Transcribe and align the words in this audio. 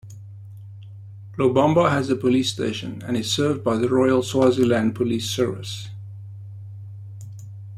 Lobamba 1.37 1.91
has 1.91 2.09
a 2.09 2.15
police 2.15 2.49
station 2.51 3.03
and 3.03 3.15
is 3.15 3.31
served 3.31 3.63
by 3.63 3.77
The 3.77 3.87
Royal 3.87 4.23
Swaziland 4.23 4.95
Police 4.95 5.29
Service. 5.29 5.89